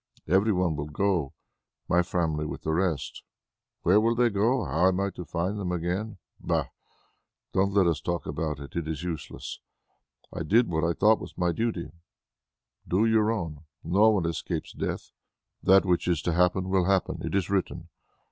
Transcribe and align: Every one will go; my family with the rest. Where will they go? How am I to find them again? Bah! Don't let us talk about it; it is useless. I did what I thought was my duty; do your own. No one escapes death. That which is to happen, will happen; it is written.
Every 0.27 0.51
one 0.51 0.75
will 0.75 0.87
go; 0.89 1.33
my 1.87 2.01
family 2.01 2.43
with 2.47 2.63
the 2.63 2.73
rest. 2.73 3.21
Where 3.83 4.01
will 4.01 4.15
they 4.15 4.31
go? 4.31 4.65
How 4.65 4.87
am 4.87 4.99
I 4.99 5.11
to 5.11 5.23
find 5.25 5.59
them 5.59 5.71
again? 5.71 6.17
Bah! 6.39 6.69
Don't 7.53 7.75
let 7.75 7.85
us 7.85 8.01
talk 8.01 8.25
about 8.25 8.59
it; 8.59 8.75
it 8.75 8.87
is 8.87 9.03
useless. 9.03 9.59
I 10.33 10.41
did 10.41 10.67
what 10.67 10.83
I 10.83 10.93
thought 10.93 11.19
was 11.21 11.37
my 11.37 11.51
duty; 11.51 11.91
do 12.87 13.05
your 13.05 13.31
own. 13.31 13.61
No 13.83 14.09
one 14.09 14.25
escapes 14.25 14.73
death. 14.73 15.11
That 15.61 15.85
which 15.85 16.07
is 16.07 16.23
to 16.23 16.33
happen, 16.33 16.69
will 16.69 16.85
happen; 16.85 17.21
it 17.23 17.35
is 17.35 17.51
written. 17.51 17.89